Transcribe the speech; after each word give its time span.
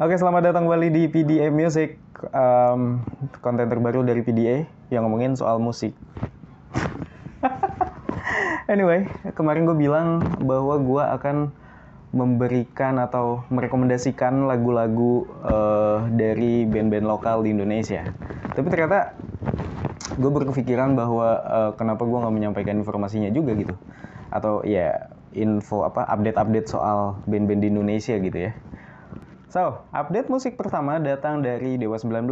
Oke, 0.00 0.16
selamat 0.16 0.48
datang 0.48 0.64
kembali 0.64 0.88
di 0.88 1.04
PDA 1.04 1.52
Music, 1.52 2.00
um, 2.32 3.04
konten 3.44 3.68
terbaru 3.68 4.00
dari 4.00 4.24
PDA 4.24 4.64
yang 4.88 5.04
ngomongin 5.04 5.36
soal 5.36 5.60
musik. 5.60 5.92
anyway, 8.72 9.04
kemarin 9.36 9.68
gue 9.68 9.76
bilang 9.76 10.24
bahwa 10.40 10.80
gue 10.80 11.04
akan 11.04 11.36
memberikan 12.08 12.96
atau 13.04 13.44
merekomendasikan 13.52 14.48
lagu-lagu 14.48 15.28
uh, 15.44 16.08
dari 16.08 16.64
band-band 16.64 17.04
lokal 17.04 17.44
di 17.44 17.52
Indonesia. 17.52 18.08
Tapi 18.56 18.72
ternyata 18.72 19.12
gue 20.16 20.30
berkepikiran 20.32 20.96
bahwa 20.96 21.28
uh, 21.44 21.70
kenapa 21.76 22.08
gue 22.08 22.16
nggak 22.16 22.32
menyampaikan 22.32 22.80
informasinya 22.80 23.28
juga 23.28 23.52
gitu, 23.60 23.76
atau 24.32 24.64
ya 24.64 25.12
info 25.36 25.84
apa 25.84 26.08
update-update 26.08 26.72
soal 26.72 27.20
band-band 27.28 27.60
di 27.60 27.68
Indonesia 27.68 28.16
gitu 28.16 28.40
ya. 28.48 28.56
So, 29.52 29.84
update 29.92 30.32
musik 30.32 30.56
pertama 30.56 30.96
datang 30.96 31.44
dari 31.44 31.76
Dewa 31.76 32.00
19. 32.00 32.24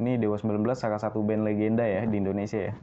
Ini 0.00 0.16
Dewa 0.16 0.40
19 0.40 0.64
salah 0.72 0.96
satu 0.96 1.20
band 1.20 1.44
legenda 1.44 1.84
ya 1.84 2.08
di 2.08 2.16
Indonesia 2.16 2.72
ya. 2.72 2.74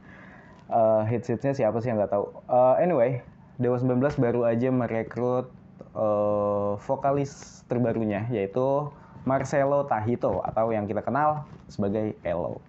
Uh, 0.70 1.02
hits-hitsnya 1.02 1.58
siapa 1.58 1.82
sih 1.82 1.90
yang 1.90 1.98
nggak 1.98 2.14
tahu. 2.14 2.30
Uh, 2.46 2.78
anyway, 2.78 3.18
Dewa 3.58 3.74
19 3.74 3.98
baru 4.22 4.46
aja 4.46 4.70
merekrut 4.70 5.50
uh, 5.98 6.78
vokalis 6.86 7.66
terbarunya 7.66 8.30
yaitu 8.30 8.94
Marcelo 9.26 9.90
Tahito 9.90 10.38
atau 10.46 10.70
yang 10.70 10.86
kita 10.86 11.02
kenal 11.02 11.42
sebagai 11.66 12.14
Elo. 12.22 12.62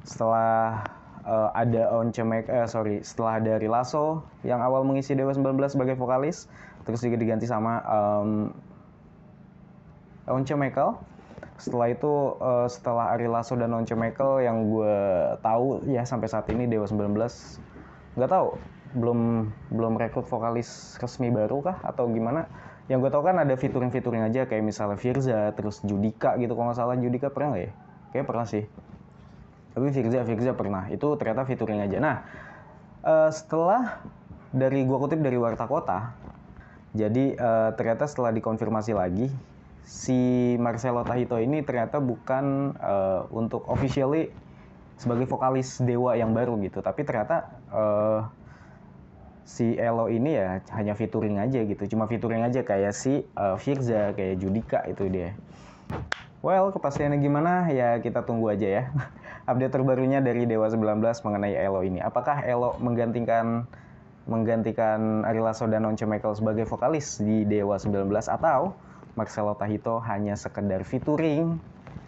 Setelah 0.00 0.80
uh, 1.28 1.52
ada 1.52 1.92
Once 1.92 2.16
Make, 2.24 2.48
uh, 2.48 2.64
sorry, 2.64 3.04
setelah 3.04 3.36
dari 3.36 3.68
Lasso 3.68 4.24
yang 4.48 4.64
awal 4.64 4.80
mengisi 4.80 5.12
Dewa 5.12 5.36
19 5.36 5.60
sebagai 5.68 5.92
vokalis, 5.92 6.48
terus 6.88 7.04
juga 7.04 7.20
diganti 7.20 7.44
sama 7.44 7.84
um, 7.84 8.56
Once 10.26 10.52
Michael 10.54 10.98
setelah 11.56 11.88
itu 11.88 12.36
uh, 12.36 12.68
setelah 12.68 13.16
Ari 13.16 13.30
Lasso 13.32 13.56
dan 13.56 13.72
Once 13.72 13.94
Michael 13.96 14.44
yang 14.44 14.68
gue 14.68 14.96
tahu 15.40 15.88
ya 15.88 16.04
sampai 16.04 16.28
saat 16.28 16.44
ini 16.52 16.68
Dewa 16.68 16.84
19 16.84 17.16
nggak 18.16 18.30
tahu 18.30 18.48
belum 18.96 19.50
belum 19.72 19.92
rekrut 20.00 20.28
vokalis 20.28 20.96
resmi 21.00 21.28
baru 21.28 21.60
kah 21.60 21.76
atau 21.84 22.08
gimana. 22.08 22.48
Yang 22.86 23.08
gue 23.08 23.10
tahu 23.18 23.22
kan 23.26 23.36
ada 23.42 23.54
featuring-featuring 23.58 24.22
aja 24.22 24.46
kayak 24.46 24.62
misalnya 24.62 24.94
Firza 24.94 25.50
terus 25.58 25.82
Judika 25.82 26.38
gitu 26.38 26.54
kalau 26.54 26.70
nggak 26.70 26.78
salah. 26.78 26.94
Judika 26.96 27.34
pernah 27.34 27.56
nggak 27.56 27.64
ya? 27.66 27.72
Kayak 28.14 28.26
pernah 28.30 28.46
sih. 28.46 28.64
Tapi 29.74 29.86
Firza 29.90 30.22
Firza 30.22 30.52
pernah. 30.54 30.86
Itu 30.88 31.18
ternyata 31.18 31.44
featuring 31.44 31.82
aja. 31.82 31.98
Nah 31.98 32.16
uh, 33.02 33.30
setelah 33.32 34.00
dari 34.54 34.86
gue 34.86 34.96
kutip 34.96 35.20
dari 35.20 35.36
Warta 35.36 35.68
Kota 35.68 36.14
jadi 36.96 37.36
uh, 37.36 37.70
ternyata 37.76 38.08
setelah 38.08 38.32
dikonfirmasi 38.32 38.96
lagi 38.96 39.28
si 39.86 40.18
Marcelo 40.58 41.06
Tahito 41.06 41.38
ini 41.38 41.62
ternyata 41.62 42.02
bukan 42.02 42.74
uh, 42.74 43.30
untuk 43.30 43.62
officially 43.70 44.34
sebagai 44.98 45.30
vokalis 45.30 45.78
Dewa 45.78 46.18
yang 46.18 46.34
baru 46.34 46.58
gitu, 46.58 46.82
tapi 46.82 47.06
ternyata 47.06 47.54
uh, 47.70 48.26
si 49.46 49.78
Elo 49.78 50.10
ini 50.10 50.34
ya 50.34 50.58
hanya 50.74 50.98
featuring 50.98 51.38
aja 51.38 51.62
gitu, 51.62 51.86
cuma 51.86 52.10
featuring 52.10 52.42
aja 52.42 52.66
kayak 52.66 52.90
si 52.90 53.22
uh, 53.38 53.54
Firza, 53.54 54.10
kayak 54.18 54.42
Judika 54.42 54.82
itu 54.90 55.06
dia. 55.06 55.38
Well, 56.42 56.74
kepastiannya 56.74 57.22
gimana 57.22 57.70
ya 57.70 58.02
kita 58.02 58.26
tunggu 58.26 58.50
aja 58.50 58.66
ya. 58.66 58.82
Update 59.50 59.70
terbarunya 59.70 60.18
dari 60.18 60.50
Dewa 60.50 60.66
19 60.66 60.98
mengenai 60.98 61.54
Elo 61.54 61.86
ini. 61.86 62.02
Apakah 62.02 62.42
Elo 62.42 62.74
menggantikan 62.82 63.70
menggantikan 64.26 65.22
Ari 65.22 65.38
Lasso 65.38 65.70
dan 65.70 65.86
Once 65.86 66.02
Michael 66.02 66.34
sebagai 66.34 66.66
vokalis 66.66 67.22
di 67.22 67.46
Dewa 67.46 67.78
19 67.78 68.10
atau 68.26 68.74
Marcelo 69.16 69.56
Tahito 69.56 69.96
hanya 70.04 70.36
sekedar 70.36 70.84
featuring 70.84 71.56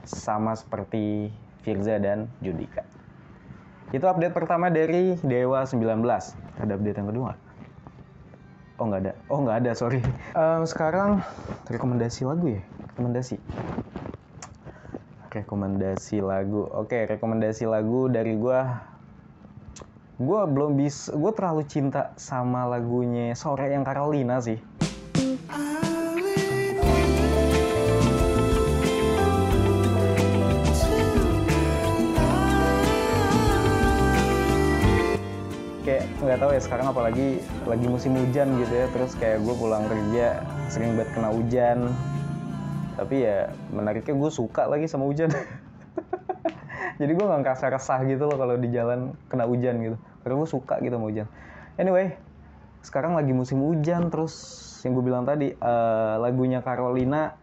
sama 0.04 0.52
seperti 0.52 1.32
Firza 1.64 1.96
dan 1.96 2.28
Judika. 2.44 2.84
Itu 3.88 4.04
update 4.04 4.36
pertama 4.36 4.68
dari 4.68 5.16
Dewa 5.24 5.64
19. 5.64 6.04
Ada 6.60 6.72
update 6.76 6.98
yang 7.00 7.08
kedua? 7.08 7.32
Oh 8.76 8.84
nggak 8.86 9.00
ada. 9.00 9.12
Oh 9.32 9.40
nggak 9.40 9.56
ada, 9.64 9.72
sorry. 9.72 10.04
Um, 10.36 10.68
sekarang 10.68 11.24
rekomendasi 11.72 12.28
lagu 12.28 12.60
ya? 12.60 12.62
Rekomendasi. 12.92 13.40
Rekomendasi 15.32 16.20
lagu. 16.20 16.68
Oke, 16.76 17.08
rekomendasi 17.08 17.64
lagu 17.64 18.12
dari 18.12 18.36
gue. 18.36 18.60
Gue 20.20 20.40
belum 20.44 20.76
bisa. 20.76 21.16
Gue 21.16 21.32
terlalu 21.32 21.64
cinta 21.64 22.12
sama 22.20 22.68
lagunya 22.68 23.32
Sore 23.32 23.72
yang 23.72 23.82
Carolina 23.82 24.38
sih. 24.44 24.60
Nggak 36.38 36.54
tahu 36.54 36.54
ya 36.54 36.62
sekarang 36.62 36.86
apalagi 36.86 37.42
lagi 37.66 37.86
musim 37.90 38.14
hujan 38.14 38.62
gitu 38.62 38.70
ya 38.70 38.86
terus 38.94 39.10
kayak 39.18 39.42
gue 39.42 39.54
pulang 39.58 39.82
kerja 39.90 40.38
sering 40.70 40.94
banget 40.94 41.10
kena 41.10 41.34
hujan. 41.34 41.90
Tapi 42.94 43.26
ya 43.26 43.50
menariknya 43.74 44.14
gue 44.14 44.30
suka 44.30 44.70
lagi 44.70 44.86
sama 44.86 45.10
hujan. 45.10 45.34
Jadi 47.02 47.10
gue 47.10 47.26
nggak 47.26 47.42
ngerasa 47.42 47.74
resah 47.74 47.98
gitu 48.06 48.30
loh 48.30 48.38
kalau 48.38 48.54
di 48.54 48.70
jalan 48.70 49.18
kena 49.26 49.50
hujan 49.50 49.82
gitu. 49.82 49.98
Karena 50.22 50.34
gue 50.38 50.46
suka 50.46 50.78
gitu 50.78 50.94
sama 50.94 51.10
hujan. 51.10 51.26
Anyway 51.74 52.14
sekarang 52.86 53.18
lagi 53.18 53.34
musim 53.34 53.58
hujan 53.58 54.06
terus 54.06 54.38
yang 54.86 54.94
gue 54.94 55.10
bilang 55.10 55.26
tadi 55.26 55.58
uh, 55.58 56.22
lagunya 56.22 56.62
Carolina 56.62 57.34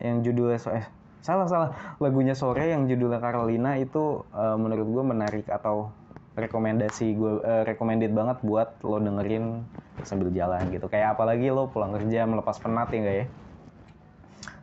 yang 0.00 0.24
judulnya 0.24 0.56
so 0.56 0.72
eh 0.72 0.88
salah 1.20 1.52
salah. 1.52 2.00
Lagunya 2.00 2.32
sore 2.32 2.72
yang 2.72 2.88
judulnya 2.88 3.20
Carolina 3.20 3.76
itu 3.76 4.24
uh, 4.32 4.56
menurut 4.56 4.88
gue 4.88 5.04
menarik 5.04 5.52
atau 5.52 5.92
rekomendasi 6.32 7.12
gue 7.12 7.44
uh, 7.44 7.62
recommended 7.68 8.08
banget 8.16 8.40
buat 8.40 8.80
lo 8.80 8.96
dengerin 8.96 9.68
sambil 10.00 10.32
jalan 10.32 10.64
gitu. 10.72 10.88
Kayak 10.88 11.18
apalagi 11.18 11.52
lo 11.52 11.68
pulang 11.68 11.92
kerja 11.92 12.24
melepas 12.24 12.56
penat 12.56 12.88
ya 12.88 12.98
enggak 13.04 13.16
ya? 13.16 13.26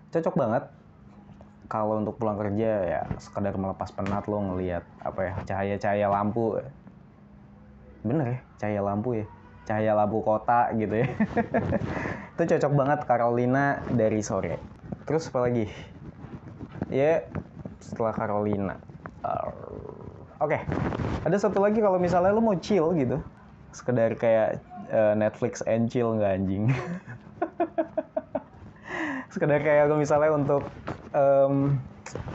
Cocok 0.10 0.36
banget. 0.36 0.64
Kalau 1.70 2.02
untuk 2.02 2.18
pulang 2.18 2.34
kerja 2.42 2.72
ya 2.82 3.02
sekedar 3.22 3.54
melepas 3.54 3.94
penat 3.94 4.26
lo 4.26 4.42
ngelihat 4.42 4.82
apa 5.06 5.20
ya 5.22 5.34
cahaya-cahaya 5.46 6.08
lampu. 6.10 6.58
Bener 8.02 8.26
ya 8.26 8.40
cahaya 8.58 8.82
lampu 8.82 9.10
ya? 9.22 9.26
Cahaya 9.70 9.92
lampu 9.94 10.18
kota 10.26 10.74
gitu 10.74 11.06
ya. 11.06 11.08
Itu 12.34 12.44
cocok 12.50 12.74
banget 12.74 13.00
Carolina 13.06 13.86
dari 13.94 14.26
sore. 14.26 14.58
Terus 15.06 15.30
apa 15.30 15.46
lagi? 15.46 15.70
Ya 16.90 17.30
setelah 17.78 18.18
Carolina. 18.18 18.82
Uh, 19.22 19.69
Oke, 20.40 20.56
okay. 20.56 20.62
ada 21.28 21.36
satu 21.36 21.60
lagi 21.60 21.84
kalau 21.84 22.00
misalnya 22.00 22.32
lo 22.32 22.40
mau 22.40 22.56
chill 22.56 22.96
gitu, 22.96 23.20
sekedar 23.76 24.16
kayak 24.16 24.64
uh, 24.88 25.12
Netflix 25.12 25.60
and 25.68 25.92
chill 25.92 26.16
nggak 26.16 26.32
anjing. 26.32 26.72
sekedar 29.36 29.60
kayak 29.60 29.92
lo 29.92 30.00
misalnya 30.00 30.32
untuk 30.32 30.64
um, 31.12 31.76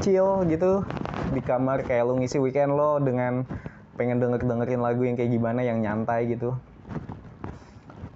chill 0.05 0.45
gitu 0.53 0.85
di 1.33 1.41
kamar 1.41 1.81
kayak 1.89 2.05
lo 2.05 2.21
ngisi 2.21 2.37
weekend 2.37 2.77
lo 2.77 3.01
dengan 3.01 3.49
pengen 3.97 4.21
denger 4.21 4.45
dengerin 4.45 4.85
lagu 4.85 5.01
yang 5.09 5.17
kayak 5.17 5.33
gimana 5.33 5.65
yang 5.65 5.81
nyantai 5.81 6.29
gitu. 6.29 6.53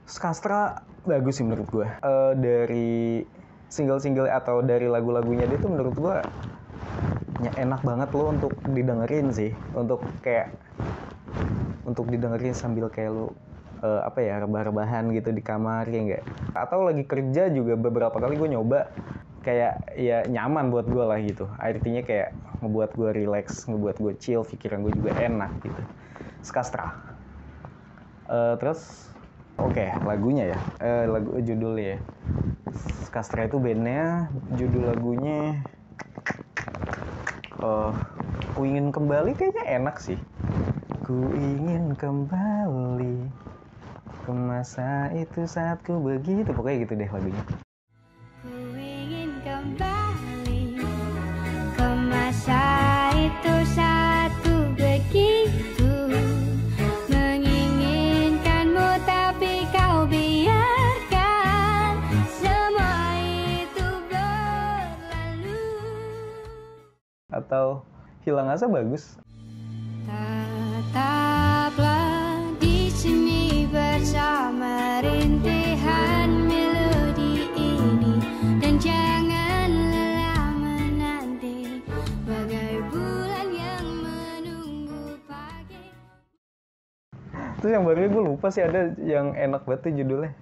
Skastra 0.05 0.85
bagus 1.09 1.41
sih 1.41 1.49
menurut 1.49 1.65
gue. 1.73 1.89
Uh, 2.05 2.37
dari 2.37 3.25
single-single 3.73 4.29
atau 4.29 4.61
dari 4.61 4.85
lagu-lagunya 4.85 5.49
dia 5.49 5.57
tuh 5.57 5.73
menurut 5.73 5.97
gue 5.97 6.17
enak 7.57 7.81
banget 7.87 8.09
lo 8.15 8.31
untuk 8.33 8.53
didengerin 8.71 9.31
sih. 9.35 9.51
Untuk 9.75 10.03
kayak 10.23 10.55
untuk 11.89 12.11
didengerin 12.13 12.53
sambil 12.53 12.93
kayak 12.93 13.17
lo 13.17 13.33
uh, 13.83 14.03
apa 14.05 14.21
ya 14.23 14.43
rebah-rebahan 14.43 15.11
gitu 15.15 15.31
di 15.33 15.43
kamar 15.43 15.87
ya 15.89 16.01
enggak 16.05 16.25
atau 16.53 16.85
lagi 16.85 17.05
kerja 17.07 17.49
juga 17.53 17.79
beberapa 17.79 18.17
kali 18.19 18.35
gue 18.37 18.49
nyoba 18.53 18.91
kayak 19.47 19.97
ya 19.97 20.27
nyaman 20.29 20.69
buat 20.69 20.85
gue 20.91 21.05
lah 21.05 21.19
gitu. 21.23 21.49
Artinya 21.57 22.03
kayak 22.05 22.35
ngebuat 22.61 22.91
gue 22.99 23.11
relax 23.15 23.65
ngebuat 23.71 23.97
gue 24.03 24.13
chill 24.19 24.43
pikiran 24.45 24.85
gue 24.85 24.93
juga 24.93 25.15
enak 25.17 25.51
gitu. 25.63 25.83
Skastra. 26.45 26.93
Uh, 28.29 28.61
terus 28.61 29.09
oke 29.57 29.73
okay, 29.73 29.95
lagunya 30.05 30.53
ya. 30.53 30.59
Uh, 30.83 31.05
lagu 31.17 31.31
judulnya 31.41 31.97
ya. 31.97 31.99
Skastra 33.09 33.49
itu 33.49 33.57
bandnya 33.57 34.29
judul 34.59 34.93
lagunya 34.93 35.65
uh, 37.63 37.91
ku 38.55 38.67
ingin 38.67 38.91
kembali 38.91 39.35
kayaknya 39.35 39.65
enak 39.83 39.97
sih. 40.01 40.19
Ku 41.05 41.33
ingin 41.35 41.95
kembali 41.95 43.29
ke 44.27 44.33
masa 44.35 45.13
itu 45.15 45.47
saat 45.47 45.83
ku 45.87 45.99
begitu. 46.01 46.51
Pokoknya 46.51 46.85
gitu 46.85 46.95
deh 46.99 47.11
lagunya 47.11 47.43
atau 67.29 67.85
hilang 68.25 68.49
asa 68.49 68.65
bagus. 68.65 69.21
Tetaplah 70.89 72.41
di 72.57 72.89
sini 72.89 73.69
bersama 73.69 75.05
rintihan 75.05 76.49
melodi 76.49 77.53
ini. 77.53 78.17
Dan 78.65 78.81
jangan 78.81 79.69
lelah 79.69 80.57
menanti 80.57 81.85
bagai 82.25 82.81
bulan 82.89 83.49
yang 83.53 83.85
menunggu 84.01 85.21
pagi. 85.29 85.93
terus 87.61 87.77
yang 87.77 87.85
baru 87.85 88.09
gue 88.09 88.23
lupa 88.25 88.49
sih 88.49 88.65
ada 88.65 88.97
yang 89.05 89.37
enak 89.37 89.69
banget 89.69 89.85
tuh 89.85 89.93
judulnya. 90.01 90.33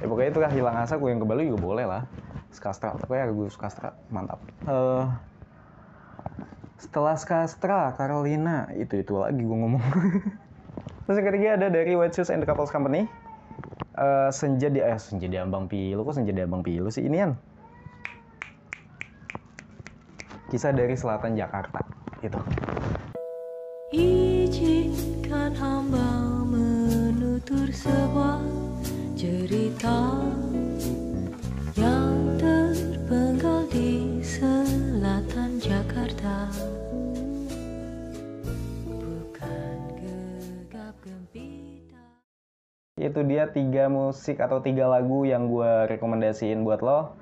Ya 0.00 0.08
pokoknya 0.08 0.32
itu 0.32 0.40
lah 0.40 0.48
hilang 0.48 0.80
asa 0.80 0.96
gue 0.96 1.12
yang 1.12 1.20
ke 1.20 1.28
Bali 1.28 1.44
juga 1.52 1.60
boleh 1.60 1.84
lah. 1.84 2.08
Skastra 2.56 2.96
pokoknya 2.96 3.28
gue 3.36 3.52
skastra 3.52 3.92
mantap. 4.08 4.40
Eh, 4.64 5.33
setelah 6.78 7.14
skastra 7.18 7.94
Carolina. 7.94 8.70
Itu 8.74 9.00
itu 9.00 9.14
lagi 9.18 9.42
gue 9.42 9.58
ngomong. 9.58 9.82
Terus 11.04 11.16
yang 11.20 11.26
ketiga 11.28 11.48
ada 11.60 11.68
dari 11.68 11.92
White 11.94 12.16
Shoes 12.16 12.32
and 12.32 12.40
the 12.40 12.48
Couples 12.48 12.72
Company. 12.72 13.06
Eh, 13.94 14.30
senja 14.34 14.66
di 14.66 14.82
eh 14.82 14.98
senja 14.98 15.30
di 15.30 15.38
ambang 15.38 15.70
pilu. 15.70 16.02
Kok 16.02 16.14
senja 16.18 16.34
di 16.34 16.42
ambang 16.42 16.64
pilu 16.64 16.90
sih 16.90 17.06
ini 17.06 17.18
kan 17.22 17.32
kisah 20.54 20.70
dari 20.70 20.94
selatan 20.94 21.34
Jakarta. 21.34 21.82
Itu 22.22 22.38
Izinkan 23.90 25.50
hamba 25.58 26.06
menutur 26.46 27.66
sebuah 27.74 28.38
cerita 29.18 30.14
Itu 43.00 43.24
dia 43.24 43.48
tiga 43.48 43.88
musik 43.88 44.36
atau 44.36 44.60
tiga 44.60 44.84
lagu 44.84 45.24
yang 45.24 45.48
gue 45.48 45.88
rekomendasiin 45.88 46.60
buat 46.60 46.84
lo 46.84 47.16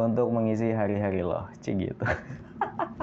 untuk 0.00 0.32
mengisi 0.32 0.72
hari-hari 0.72 1.20
lo. 1.20 1.44
Cik 1.60 1.74
gitu. 1.76 2.04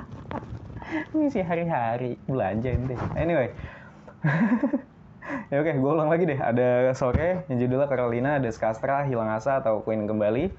Mengisi 1.13 1.45
hari-hari. 1.45 2.17
Belanja 2.25 2.73
deh. 2.73 2.99
Anyway. 3.13 3.53
Ya 5.53 5.61
oke 5.61 5.77
gue 5.77 5.91
ulang 5.93 6.09
lagi 6.09 6.25
deh. 6.25 6.41
Ada 6.41 6.89
sore 6.97 7.45
yang 7.53 7.61
judulnya 7.61 7.85
Carolina 7.85 8.41
ada 8.41 8.49
Skastra 8.49 9.05
Hilang 9.05 9.29
Asa 9.29 9.61
atau 9.61 9.85
Queen 9.85 10.09
Kembali. 10.09 10.49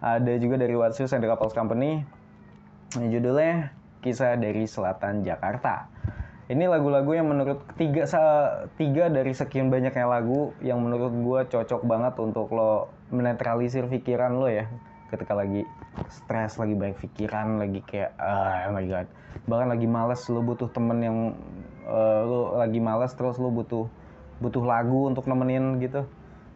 Ada 0.00 0.40
juga 0.40 0.56
dari 0.56 0.72
What 0.72 0.96
Shoes 0.96 1.12
and 1.12 1.20
the 1.20 1.28
Couples 1.28 1.52
Company. 1.52 2.00
Yang 2.96 3.20
judulnya 3.20 3.68
Kisah 4.04 4.36
dari 4.36 4.68
Selatan 4.68 5.24
Jakarta. 5.24 5.88
Ini 6.44 6.68
lagu-lagu 6.68 7.08
yang 7.16 7.32
menurut 7.32 7.64
tiga 7.80 8.04
tiga 8.76 9.08
dari 9.08 9.32
sekian 9.32 9.72
banyaknya 9.72 10.04
lagu 10.04 10.52
yang 10.60 10.76
menurut 10.84 11.08
gue 11.08 11.40
cocok 11.48 11.88
banget 11.88 12.20
untuk 12.20 12.52
lo 12.52 12.92
menetralisir 13.08 13.88
pikiran 13.88 14.36
lo 14.36 14.52
ya. 14.52 14.68
Ketika 15.08 15.32
lagi 15.32 15.64
stres 16.12 16.60
lagi 16.60 16.76
banyak 16.76 17.00
pikiran 17.00 17.64
lagi 17.64 17.80
kayak 17.88 18.12
ah, 18.20 18.68
oh 18.68 18.76
my 18.76 18.84
god. 18.84 19.08
Bahkan 19.48 19.72
lagi 19.72 19.88
males 19.88 20.20
lo 20.28 20.44
butuh 20.44 20.68
temen 20.68 21.00
yang 21.00 21.18
eh, 21.88 22.20
lo 22.28 22.60
lagi 22.60 22.76
males 22.76 23.16
terus 23.16 23.40
lo 23.40 23.48
butuh 23.48 23.88
butuh 24.44 24.68
lagu 24.68 25.08
untuk 25.08 25.24
nemenin 25.24 25.80
gitu. 25.80 26.04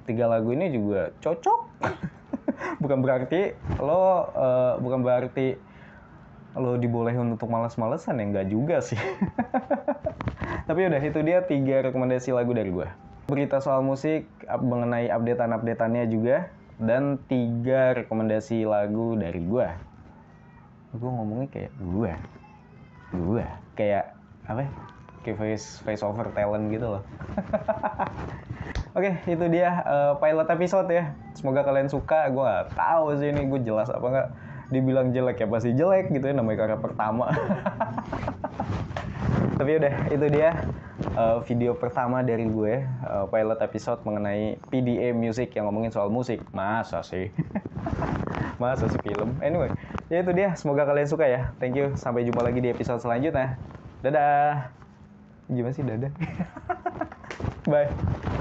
Tiga 0.05 0.29
lagu 0.29 0.53
ini 0.53 0.69
juga 0.69 1.17
cocok. 1.25 1.61
Bukan 2.85 3.01
berarti 3.01 3.57
lo 3.81 4.29
eh, 4.37 4.73
bukan 4.85 5.01
berarti 5.01 5.68
lo 6.59 6.77
dibolehin 6.77 7.39
untuk 7.39 7.49
males-malesan 7.49 8.19
ya 8.19 8.25
enggak 8.27 8.47
juga 8.51 8.77
sih 8.83 8.99
tapi 10.69 10.91
udah 10.91 11.01
itu 11.01 11.21
dia 11.25 11.41
tiga 11.47 11.87
rekomendasi 11.89 12.35
lagu 12.35 12.53
dari 12.53 12.69
gue 12.69 12.89
berita 13.31 13.63
soal 13.63 13.81
musik 13.81 14.29
up- 14.51 14.65
mengenai 14.65 15.09
updatean-updateannya 15.09 16.05
juga 16.11 16.51
dan 16.79 17.19
tiga 17.31 17.97
rekomendasi 17.97 18.67
lagu 18.67 19.15
dari 19.17 19.41
gue 19.41 19.69
gue 20.95 21.11
ngomongnya 21.11 21.49
kayak 21.51 21.73
gue 21.79 22.13
gue 23.15 23.45
kayak 23.79 24.13
apa 24.49 24.65
ya? 24.65 24.71
kayak 25.25 25.37
face 25.39 25.67
face 25.85 26.03
over 26.05 26.29
talent 26.33 26.69
gitu 26.73 26.99
loh 26.99 27.03
Oke, 28.97 29.15
itu 29.31 29.45
dia 29.47 29.85
eh, 29.87 30.13
pilot 30.19 30.49
episode 30.51 30.89
ya. 30.91 31.15
Semoga 31.39 31.63
kalian 31.63 31.87
suka. 31.87 32.27
Gue 32.35 32.51
tahu 32.75 33.15
sih 33.21 33.31
ini 33.31 33.47
gue 33.47 33.61
jelas 33.63 33.87
apa 33.93 34.03
nggak. 34.03 34.29
Dibilang 34.69 35.17
jelek 35.17 35.43
ya 35.43 35.47
pasti 35.49 35.73
jelek 35.73 36.13
gitu 36.13 36.29
ya 36.29 36.35
namanya 36.37 36.65
karya 36.65 36.79
pertama. 36.79 37.33
Tapi 39.59 39.71
udah, 39.75 39.95
itu 40.15 40.27
dia 40.31 40.55
eh, 41.03 41.39
video 41.51 41.75
pertama 41.75 42.23
dari 42.23 42.47
gue 42.47 42.87
eh, 42.87 43.25
pilot 43.27 43.59
episode 43.59 44.01
mengenai 44.07 44.55
PDA 44.71 45.11
music 45.11 45.51
yang 45.59 45.67
ngomongin 45.67 45.91
soal 45.91 46.13
musik. 46.13 46.39
Masa 46.55 47.03
sih? 47.03 47.35
Masa 48.63 48.87
sih 48.87 49.01
film? 49.03 49.35
Anyway, 49.43 49.71
ya 50.11 50.23
itu 50.23 50.31
dia. 50.31 50.55
Semoga 50.55 50.87
kalian 50.87 51.11
suka 51.11 51.27
ya. 51.27 51.51
Thank 51.59 51.75
you. 51.75 51.95
Sampai 51.99 52.27
jumpa 52.27 52.43
lagi 52.43 52.63
di 52.63 52.71
episode 52.71 53.03
selanjutnya. 53.03 53.59
Dadah. 54.03 54.71
Gimana 55.51 55.75
sih 55.75 55.83
dadah? 55.83 56.13
Bye. 57.71 58.38